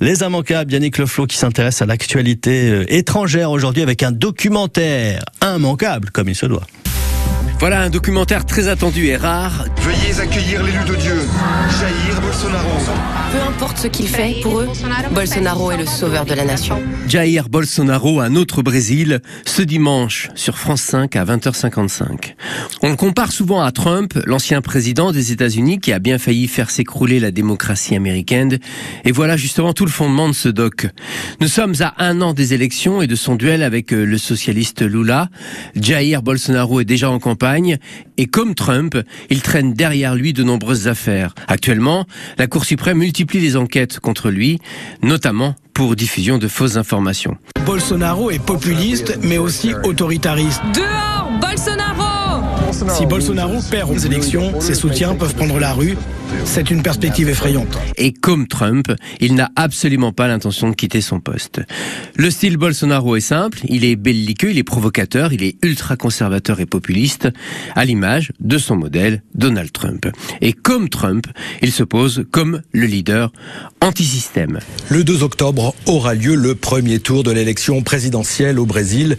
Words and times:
Les 0.00 0.22
immanquables, 0.22 0.72
Yannick 0.72 0.98
Leflot 0.98 1.26
qui 1.26 1.36
s'intéresse 1.36 1.82
à 1.82 1.86
l'actualité 1.86 2.70
euh, 2.70 2.84
étrangère 2.88 3.50
aujourd'hui 3.50 3.82
avec 3.82 4.02
un 4.02 4.12
documentaire 4.12 5.24
immanquable 5.42 6.10
comme 6.10 6.28
il 6.28 6.34
se 6.34 6.46
doit. 6.46 6.66
Voilà 7.58 7.80
un 7.80 7.88
documentaire 7.88 8.44
très 8.44 8.68
attendu 8.68 9.06
et 9.06 9.16
rare. 9.16 9.64
Veuillez 9.78 10.20
accueillir 10.20 10.62
l'élu 10.62 10.78
de 10.86 10.94
Dieu, 10.94 11.16
Jair 11.80 12.20
Bolsonaro. 12.20 12.68
Peu 13.32 13.40
importe 13.40 13.78
ce 13.78 13.86
qu'il 13.86 14.08
fait, 14.08 14.36
pour 14.42 14.60
eux, 14.60 14.68
Bolsonaro 15.14 15.70
est 15.70 15.78
le 15.78 15.86
sauveur 15.86 16.26
de 16.26 16.34
la 16.34 16.44
nation. 16.44 16.82
Jair 17.08 17.48
Bolsonaro, 17.48 18.20
un 18.20 18.36
autre 18.36 18.62
Brésil, 18.62 19.20
ce 19.46 19.62
dimanche 19.62 20.28
sur 20.34 20.58
France 20.58 20.82
5 20.82 21.16
à 21.16 21.24
20h55. 21.24 22.34
On 22.82 22.90
le 22.90 22.96
compare 22.96 23.32
souvent 23.32 23.62
à 23.62 23.72
Trump, 23.72 24.12
l'ancien 24.26 24.60
président 24.60 25.10
des 25.10 25.32
États-Unis 25.32 25.80
qui 25.80 25.94
a 25.94 25.98
bien 25.98 26.18
failli 26.18 26.48
faire 26.48 26.70
s'écrouler 26.70 27.20
la 27.20 27.30
démocratie 27.30 27.96
américaine. 27.96 28.58
Et 29.06 29.12
voilà 29.12 29.38
justement 29.38 29.72
tout 29.72 29.86
le 29.86 29.90
fondement 29.90 30.28
de 30.28 30.34
ce 30.34 30.50
doc. 30.50 30.88
Nous 31.40 31.48
sommes 31.48 31.74
à 31.80 31.94
un 32.04 32.20
an 32.20 32.34
des 32.34 32.52
élections 32.52 33.00
et 33.00 33.06
de 33.06 33.16
son 33.16 33.34
duel 33.34 33.62
avec 33.62 33.94
euh, 33.94 34.04
le 34.04 34.18
socialiste 34.18 34.82
Lula. 34.82 35.30
Jair 35.74 36.22
Bolsonaro 36.22 36.80
est 36.80 36.84
déjà 36.84 37.10
en 37.10 37.18
campagne 37.18 37.45
et 38.18 38.26
comme 38.26 38.54
Trump, 38.54 38.96
il 39.30 39.42
traîne 39.42 39.74
derrière 39.74 40.14
lui 40.14 40.32
de 40.32 40.42
nombreuses 40.42 40.88
affaires. 40.88 41.34
Actuellement, 41.46 42.06
la 42.38 42.46
Cour 42.46 42.64
suprême 42.64 42.98
multiplie 42.98 43.40
les 43.40 43.56
enquêtes 43.56 44.00
contre 44.00 44.30
lui, 44.30 44.58
notamment 45.02 45.54
pour 45.72 45.94
diffusion 45.94 46.38
de 46.38 46.48
fausses 46.48 46.76
informations. 46.76 47.36
Bolsonaro 47.64 48.30
est 48.30 48.44
populiste, 48.44 49.18
mais 49.22 49.38
aussi 49.38 49.74
autoritariste. 49.84 50.60
Dehors, 50.74 51.30
Bolsonaro 51.40 52.65
Si 52.76 53.06
Bolsonaro 53.06 53.60
perd 53.70 53.90
aux 53.90 53.98
élections, 53.98 54.60
ses 54.60 54.74
soutiens 54.74 55.14
peuvent 55.14 55.34
prendre 55.34 55.58
la 55.58 55.72
rue. 55.72 55.96
C'est 56.44 56.70
une 56.70 56.82
perspective 56.82 57.28
effrayante. 57.28 57.78
Et 57.96 58.12
comme 58.12 58.46
Trump, 58.46 58.92
il 59.20 59.34
n'a 59.34 59.50
absolument 59.56 60.12
pas 60.12 60.28
l'intention 60.28 60.68
de 60.68 60.74
quitter 60.74 61.00
son 61.00 61.20
poste. 61.20 61.62
Le 62.16 62.30
style 62.30 62.56
Bolsonaro 62.56 63.16
est 63.16 63.20
simple, 63.20 63.60
il 63.68 63.84
est 63.84 63.96
belliqueux, 63.96 64.50
il 64.50 64.58
est 64.58 64.64
provocateur, 64.64 65.32
il 65.32 65.42
est 65.42 65.56
ultra-conservateur 65.64 66.60
et 66.60 66.66
populiste, 66.66 67.28
à 67.74 67.84
l'image 67.84 68.32
de 68.40 68.58
son 68.58 68.76
modèle, 68.76 69.22
Donald 69.34 69.72
Trump. 69.72 70.06
Et 70.42 70.52
comme 70.52 70.88
Trump, 70.88 71.26
il 71.62 71.72
se 71.72 71.82
pose 71.82 72.24
comme 72.30 72.60
le 72.72 72.86
leader 72.86 73.32
anti-système. 73.80 74.58
Le 74.88 75.04
2 75.04 75.22
octobre 75.22 75.74
aura 75.86 76.14
lieu 76.14 76.34
le 76.34 76.54
premier 76.54 76.98
tour 76.98 77.22
de 77.22 77.30
l'élection 77.30 77.82
présidentielle 77.82 78.58
au 78.58 78.66
Brésil. 78.66 79.16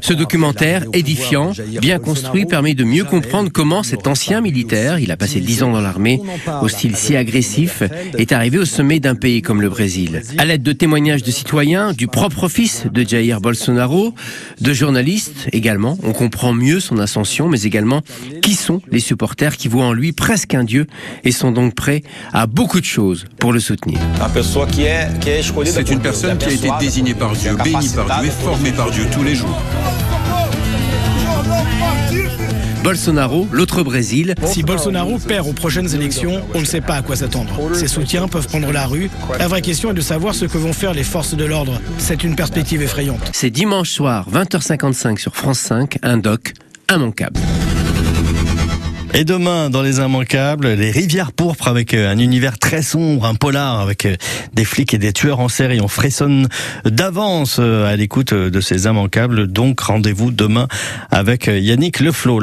Ce 0.00 0.12
documentaire 0.12 0.84
édifiant, 0.92 1.52
bien 1.80 1.98
construit, 1.98 2.46
permet 2.46 2.74
de 2.74 2.84
mieux 2.94 3.04
comprendre 3.04 3.50
comment 3.52 3.82
cet 3.82 4.06
ancien 4.06 4.40
militaire, 4.40 5.00
il 5.00 5.10
a 5.10 5.16
passé 5.16 5.40
dix 5.40 5.64
ans 5.64 5.72
dans 5.72 5.80
l'armée, 5.80 6.20
au 6.62 6.68
style 6.68 6.94
si 6.94 7.16
agressif, 7.16 7.82
est 8.16 8.30
arrivé 8.30 8.58
au 8.58 8.64
sommet 8.64 9.00
d'un 9.00 9.16
pays 9.16 9.42
comme 9.42 9.60
le 9.60 9.68
Brésil. 9.68 10.22
À 10.38 10.44
l'aide 10.44 10.62
de 10.62 10.72
témoignages 10.72 11.24
de 11.24 11.32
citoyens, 11.32 11.92
du 11.92 12.06
propre 12.06 12.48
fils 12.48 12.84
de 12.86 13.02
Jair 13.02 13.40
Bolsonaro, 13.40 14.14
de 14.60 14.72
journalistes 14.72 15.48
également, 15.52 15.98
on 16.04 16.12
comprend 16.12 16.52
mieux 16.52 16.78
son 16.78 16.98
ascension, 16.98 17.48
mais 17.48 17.62
également 17.62 18.02
qui 18.42 18.54
sont 18.54 18.80
les 18.92 19.00
supporters 19.00 19.56
qui 19.56 19.66
voient 19.66 19.86
en 19.86 19.92
lui 19.92 20.12
presque 20.12 20.54
un 20.54 20.62
dieu 20.62 20.86
et 21.24 21.32
sont 21.32 21.50
donc 21.50 21.74
prêts 21.74 22.02
à 22.32 22.46
beaucoup 22.46 22.78
de 22.78 22.84
choses 22.84 23.24
pour 23.40 23.52
le 23.52 23.58
soutenir. 23.58 23.98
C'est 25.64 25.90
une 25.90 26.00
personne 26.00 26.38
qui 26.38 26.46
a 26.46 26.52
été 26.52 26.68
désignée 26.78 27.14
par 27.14 27.32
Dieu, 27.32 27.56
bénie 27.56 27.88
par 27.88 28.20
Dieu 28.20 28.28
et 28.28 28.30
formée 28.30 28.72
par 28.72 28.92
Dieu 28.92 29.04
tous 29.12 29.24
les 29.24 29.34
jours. 29.34 29.60
Bolsonaro, 32.84 33.48
l'autre 33.50 33.82
Brésil. 33.82 34.34
Si 34.44 34.62
Bolsonaro 34.62 35.18
perd 35.18 35.48
aux 35.48 35.54
prochaines 35.54 35.94
élections, 35.94 36.42
on 36.52 36.60
ne 36.60 36.66
sait 36.66 36.82
pas 36.82 36.96
à 36.96 37.02
quoi 37.02 37.16
s'attendre. 37.16 37.74
Ses 37.74 37.88
soutiens 37.88 38.28
peuvent 38.28 38.46
prendre 38.46 38.70
la 38.72 38.84
rue. 38.86 39.08
La 39.38 39.48
vraie 39.48 39.62
question 39.62 39.92
est 39.92 39.94
de 39.94 40.02
savoir 40.02 40.34
ce 40.34 40.44
que 40.44 40.58
vont 40.58 40.74
faire 40.74 40.92
les 40.92 41.02
forces 41.02 41.34
de 41.34 41.46
l'ordre. 41.46 41.80
C'est 41.96 42.24
une 42.24 42.36
perspective 42.36 42.82
effrayante. 42.82 43.30
C'est 43.32 43.48
dimanche 43.48 43.88
soir, 43.88 44.28
20h55 44.30 45.16
sur 45.16 45.34
France 45.34 45.60
5, 45.60 45.96
un 46.02 46.18
doc 46.18 46.52
immanquable. 46.94 47.40
Et 49.16 49.24
demain, 49.24 49.70
dans 49.70 49.80
les 49.80 49.98
immanquables, 49.98 50.66
les 50.70 50.90
rivières 50.90 51.30
pourpres 51.30 51.68
avec 51.68 51.94
euh, 51.94 52.10
un 52.10 52.18
univers 52.18 52.58
très 52.58 52.82
sombre, 52.82 53.26
un 53.26 53.36
polar 53.36 53.78
avec 53.78 54.06
euh, 54.06 54.16
des 54.54 54.64
flics 54.64 54.92
et 54.92 54.98
des 54.98 55.12
tueurs 55.12 55.38
en 55.38 55.48
série. 55.48 55.80
On 55.80 55.86
frissonne 55.86 56.48
d'avance 56.84 57.58
euh, 57.60 57.86
à 57.86 57.94
l'écoute 57.94 58.34
de 58.34 58.60
ces 58.60 58.86
immanquables. 58.86 59.46
Donc, 59.46 59.78
rendez-vous 59.78 60.32
demain 60.32 60.66
avec 61.12 61.46
Yannick 61.46 62.00
Leflot. 62.00 62.40